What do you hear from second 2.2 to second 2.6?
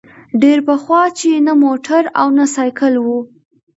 نه